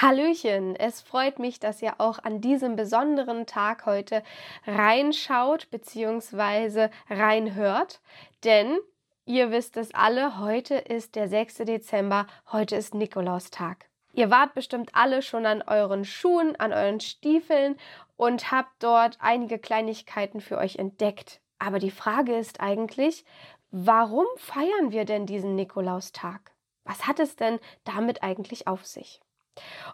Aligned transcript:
Hallöchen, 0.00 0.76
es 0.76 1.00
freut 1.00 1.40
mich, 1.40 1.58
dass 1.58 1.82
ihr 1.82 1.94
auch 1.98 2.20
an 2.20 2.40
diesem 2.40 2.76
besonderen 2.76 3.46
Tag 3.46 3.84
heute 3.84 4.22
reinschaut 4.64 5.68
bzw. 5.72 6.90
reinhört, 7.10 8.00
denn 8.44 8.78
ihr 9.24 9.50
wisst 9.50 9.76
es 9.76 9.92
alle, 9.92 10.38
heute 10.38 10.76
ist 10.76 11.16
der 11.16 11.28
6. 11.28 11.56
Dezember, 11.64 12.28
heute 12.52 12.76
ist 12.76 12.94
Nikolaustag. 12.94 13.86
Ihr 14.12 14.30
wart 14.30 14.54
bestimmt 14.54 14.90
alle 14.92 15.20
schon 15.20 15.46
an 15.46 15.62
euren 15.62 16.04
Schuhen, 16.04 16.54
an 16.54 16.72
euren 16.72 17.00
Stiefeln 17.00 17.76
und 18.16 18.52
habt 18.52 18.70
dort 18.78 19.18
einige 19.18 19.58
Kleinigkeiten 19.58 20.40
für 20.40 20.58
euch 20.58 20.76
entdeckt. 20.76 21.40
Aber 21.58 21.80
die 21.80 21.90
Frage 21.90 22.36
ist 22.36 22.60
eigentlich, 22.60 23.24
warum 23.72 24.26
feiern 24.36 24.92
wir 24.92 25.04
denn 25.04 25.26
diesen 25.26 25.56
Nikolaustag? 25.56 26.52
Was 26.84 27.08
hat 27.08 27.18
es 27.18 27.34
denn 27.34 27.58
damit 27.82 28.22
eigentlich 28.22 28.68
auf 28.68 28.86
sich? 28.86 29.20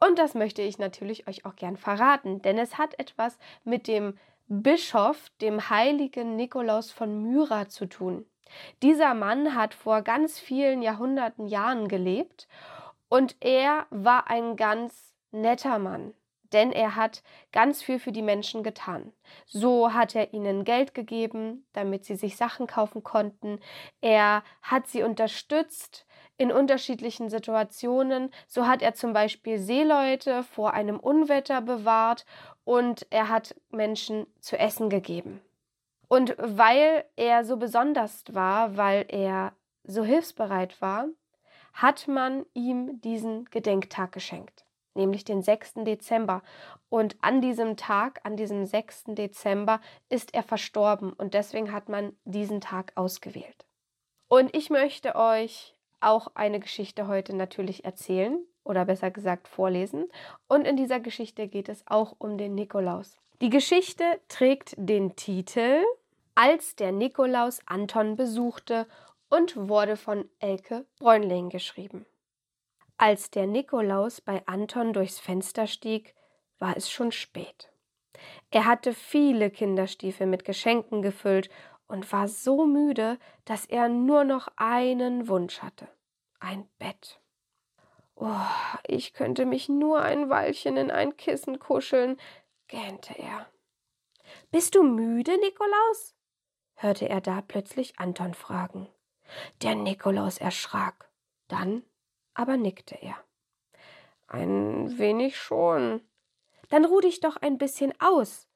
Und 0.00 0.18
das 0.18 0.34
möchte 0.34 0.62
ich 0.62 0.78
natürlich 0.78 1.28
euch 1.28 1.44
auch 1.44 1.56
gern 1.56 1.76
verraten, 1.76 2.42
denn 2.42 2.58
es 2.58 2.78
hat 2.78 2.98
etwas 2.98 3.38
mit 3.64 3.88
dem 3.88 4.18
Bischof, 4.48 5.30
dem 5.40 5.70
heiligen 5.70 6.36
Nikolaus 6.36 6.92
von 6.92 7.22
Myra 7.22 7.68
zu 7.68 7.86
tun. 7.86 8.26
Dieser 8.82 9.14
Mann 9.14 9.54
hat 9.54 9.74
vor 9.74 10.02
ganz 10.02 10.38
vielen 10.38 10.82
Jahrhunderten 10.82 11.48
Jahren 11.48 11.88
gelebt 11.88 12.46
und 13.08 13.36
er 13.40 13.86
war 13.90 14.30
ein 14.30 14.56
ganz 14.56 15.14
netter 15.32 15.78
Mann, 15.78 16.14
denn 16.52 16.72
er 16.72 16.96
hat 16.96 17.22
ganz 17.52 17.82
viel 17.82 17.98
für 17.98 18.12
die 18.12 18.22
Menschen 18.22 18.62
getan. 18.62 19.12
So 19.46 19.92
hat 19.92 20.14
er 20.14 20.32
ihnen 20.32 20.64
Geld 20.64 20.94
gegeben, 20.94 21.66
damit 21.72 22.04
sie 22.04 22.16
sich 22.16 22.36
Sachen 22.36 22.66
kaufen 22.66 23.02
konnten. 23.02 23.60
Er 24.00 24.42
hat 24.62 24.86
sie 24.88 25.02
unterstützt, 25.02 26.06
in 26.38 26.52
unterschiedlichen 26.52 27.30
Situationen. 27.30 28.30
So 28.46 28.66
hat 28.66 28.82
er 28.82 28.94
zum 28.94 29.12
Beispiel 29.12 29.58
Seeleute 29.58 30.42
vor 30.42 30.74
einem 30.74 30.98
Unwetter 30.98 31.62
bewahrt 31.62 32.26
und 32.64 33.06
er 33.10 33.28
hat 33.28 33.54
Menschen 33.70 34.26
zu 34.40 34.58
essen 34.58 34.90
gegeben. 34.90 35.40
Und 36.08 36.36
weil 36.38 37.04
er 37.16 37.44
so 37.44 37.56
besonders 37.56 38.24
war, 38.30 38.76
weil 38.76 39.06
er 39.08 39.52
so 39.84 40.04
hilfsbereit 40.04 40.80
war, 40.80 41.06
hat 41.72 42.08
man 42.08 42.46
ihm 42.54 43.00
diesen 43.00 43.44
Gedenktag 43.46 44.12
geschenkt, 44.12 44.64
nämlich 44.96 45.24
den 45.24 45.42
6. 45.42 45.74
Dezember. 45.84 46.42
Und 46.88 47.16
an 47.20 47.40
diesem 47.40 47.76
Tag, 47.76 48.20
an 48.24 48.36
diesem 48.36 48.66
6. 48.66 49.04
Dezember, 49.08 49.80
ist 50.08 50.34
er 50.34 50.42
verstorben 50.42 51.12
und 51.12 51.34
deswegen 51.34 51.72
hat 51.72 51.88
man 51.88 52.16
diesen 52.24 52.60
Tag 52.60 52.92
ausgewählt. 52.94 53.66
Und 54.28 54.56
ich 54.56 54.70
möchte 54.70 55.14
euch 55.14 55.74
auch 56.00 56.28
eine 56.34 56.60
Geschichte 56.60 57.06
heute 57.06 57.34
natürlich 57.34 57.84
erzählen 57.84 58.38
oder 58.64 58.84
besser 58.84 59.10
gesagt 59.10 59.48
vorlesen. 59.48 60.08
Und 60.48 60.66
in 60.66 60.76
dieser 60.76 61.00
Geschichte 61.00 61.48
geht 61.48 61.68
es 61.68 61.84
auch 61.86 62.14
um 62.18 62.36
den 62.36 62.54
Nikolaus. 62.54 63.18
Die 63.40 63.50
Geschichte 63.50 64.04
trägt 64.28 64.74
den 64.76 65.14
Titel 65.16 65.82
Als 66.34 66.74
der 66.76 66.92
Nikolaus 66.92 67.60
Anton 67.66 68.16
besuchte 68.16 68.86
und 69.28 69.68
wurde 69.68 69.96
von 69.96 70.28
Elke 70.38 70.86
Bräunling 70.98 71.50
geschrieben. 71.50 72.06
Als 72.98 73.30
der 73.30 73.46
Nikolaus 73.46 74.20
bei 74.20 74.42
Anton 74.46 74.92
durchs 74.92 75.18
Fenster 75.18 75.66
stieg, 75.66 76.14
war 76.58 76.76
es 76.76 76.90
schon 76.90 77.12
spät. 77.12 77.70
Er 78.50 78.64
hatte 78.64 78.94
viele 78.94 79.50
Kinderstiefel 79.50 80.26
mit 80.26 80.44
Geschenken 80.44 81.02
gefüllt 81.02 81.50
und 81.86 82.10
war 82.12 82.28
so 82.28 82.64
müde, 82.64 83.18
dass 83.44 83.66
er 83.66 83.88
nur 83.88 84.24
noch 84.24 84.48
einen 84.56 85.28
Wunsch 85.28 85.60
hatte 85.60 85.88
ein 86.40 86.68
Bett. 86.78 87.20
Oh, 88.14 88.30
ich 88.86 89.12
könnte 89.12 89.44
mich 89.44 89.68
nur 89.68 90.00
ein 90.00 90.30
Weilchen 90.30 90.76
in 90.76 90.90
ein 90.90 91.16
Kissen 91.16 91.58
kuscheln, 91.58 92.18
gähnte 92.68 93.18
er. 93.18 93.46
Bist 94.50 94.74
du 94.74 94.82
müde, 94.82 95.38
Nikolaus? 95.38 96.14
hörte 96.74 97.08
er 97.08 97.20
da 97.20 97.40
plötzlich 97.40 97.98
Anton 97.98 98.34
fragen. 98.34 98.88
Der 99.62 99.74
Nikolaus 99.74 100.38
erschrak, 100.38 101.10
dann 101.48 101.82
aber 102.36 102.56
nickte 102.56 102.96
er. 103.00 103.16
Ein 104.28 104.98
wenig 104.98 105.36
schon. 105.38 106.02
Dann 106.68 106.84
ruh 106.84 107.00
dich 107.00 107.20
doch 107.20 107.36
ein 107.36 107.58
bisschen 107.58 107.92
aus. 108.00 108.46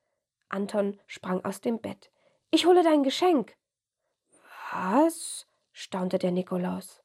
Anton 0.49 0.99
sprang 1.07 1.45
aus 1.45 1.61
dem 1.61 1.81
Bett. 1.81 2.11
Ich 2.51 2.67
hole 2.67 2.83
dein 2.83 3.03
Geschenk. 3.03 3.57
Was? 4.73 5.47
staunte 5.73 6.19
der 6.19 6.33
Nikolaus. 6.33 7.03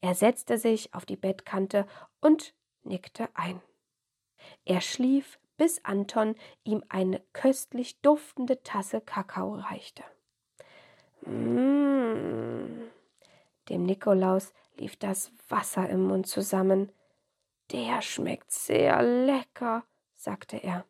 Er 0.00 0.14
setzte 0.14 0.58
sich 0.58 0.94
auf 0.94 1.04
die 1.04 1.16
Bettkante 1.16 1.86
und 2.20 2.54
nickte 2.84 3.28
ein. 3.34 3.60
Er 4.64 4.80
schlief, 4.80 5.40
bis 5.56 5.84
Anton 5.84 6.36
ihm 6.62 6.84
eine 6.88 7.20
köstlich 7.32 8.00
duftende 8.00 8.62
Tasse 8.62 9.00
Kakao 9.00 9.54
reichte. 9.54 10.04
Mmh. 11.22 12.88
Dem 13.68 13.82
Nikolaus 13.82 14.52
lief 14.78 14.96
das 14.96 15.32
Wasser 15.48 15.88
im 15.88 16.06
Mund 16.06 16.26
zusammen. 16.26 16.92
Der 17.72 18.02
schmeckt 18.02 18.50
sehr 18.50 19.02
lecker, 19.02 19.84
sagte 20.14 20.56
er. 20.56 20.84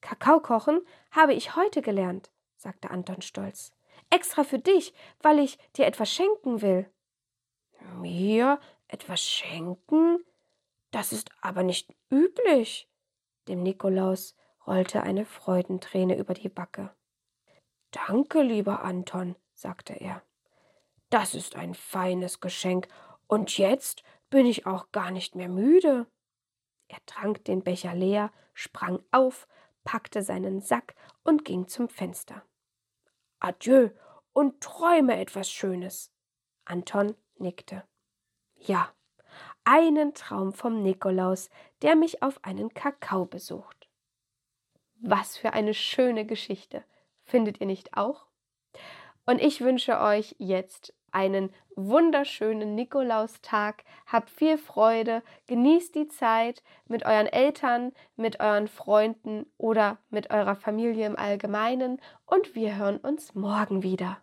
Kakao 0.00 0.40
kochen 0.40 0.80
habe 1.10 1.34
ich 1.34 1.56
heute 1.56 1.82
gelernt, 1.82 2.30
sagte 2.56 2.90
Anton 2.90 3.22
stolz. 3.22 3.72
Extra 4.10 4.44
für 4.44 4.58
dich, 4.58 4.94
weil 5.20 5.38
ich 5.38 5.58
dir 5.76 5.86
etwas 5.86 6.12
schenken 6.12 6.60
will. 6.62 6.88
Mir 7.98 8.60
etwas 8.88 9.22
schenken? 9.22 10.18
Das 10.90 11.12
ist 11.12 11.30
aber 11.40 11.62
nicht 11.62 11.94
üblich. 12.10 12.88
Dem 13.48 13.62
Nikolaus 13.62 14.36
rollte 14.66 15.02
eine 15.02 15.24
Freudenträne 15.24 16.16
über 16.16 16.34
die 16.34 16.48
Backe. 16.48 16.94
Danke, 17.90 18.42
lieber 18.42 18.82
Anton, 18.82 19.36
sagte 19.54 19.94
er. 19.94 20.22
Das 21.10 21.34
ist 21.34 21.56
ein 21.56 21.74
feines 21.74 22.40
Geschenk, 22.40 22.88
und 23.28 23.58
jetzt 23.58 24.02
bin 24.30 24.46
ich 24.46 24.66
auch 24.66 24.92
gar 24.92 25.10
nicht 25.10 25.34
mehr 25.34 25.48
müde. 25.48 26.06
Er 26.88 27.04
trank 27.06 27.44
den 27.44 27.62
Becher 27.62 27.94
leer, 27.94 28.32
sprang 28.54 29.00
auf, 29.10 29.48
packte 29.84 30.22
seinen 30.22 30.60
Sack 30.60 30.94
und 31.24 31.44
ging 31.44 31.68
zum 31.68 31.88
Fenster. 31.88 32.42
Adieu 33.40 33.90
und 34.32 34.60
träume 34.60 35.18
etwas 35.18 35.50
Schönes. 35.50 36.12
Anton 36.64 37.16
nickte. 37.38 37.84
Ja, 38.54 38.92
einen 39.64 40.14
Traum 40.14 40.52
vom 40.52 40.82
Nikolaus, 40.82 41.50
der 41.82 41.96
mich 41.96 42.22
auf 42.22 42.42
einen 42.44 42.72
Kakao 42.74 43.26
besucht. 43.26 43.88
Was 45.00 45.36
für 45.36 45.52
eine 45.52 45.74
schöne 45.74 46.24
Geschichte, 46.24 46.84
findet 47.22 47.60
ihr 47.60 47.66
nicht 47.66 47.96
auch? 47.96 48.26
Und 49.26 49.40
ich 49.40 49.60
wünsche 49.60 50.00
euch 50.00 50.34
jetzt 50.38 50.94
einen 51.12 51.52
wunderschönen 51.74 52.74
Nikolaustag. 52.74 53.84
Habt 54.06 54.30
viel 54.30 54.58
Freude, 54.58 55.22
genießt 55.46 55.94
die 55.94 56.08
Zeit 56.08 56.62
mit 56.88 57.04
euren 57.04 57.26
Eltern, 57.26 57.92
mit 58.16 58.40
euren 58.40 58.68
Freunden 58.68 59.46
oder 59.58 59.98
mit 60.10 60.30
eurer 60.30 60.56
Familie 60.56 61.06
im 61.06 61.16
Allgemeinen 61.16 62.00
und 62.26 62.54
wir 62.54 62.76
hören 62.76 62.98
uns 62.98 63.34
morgen 63.34 63.82
wieder. 63.82 64.18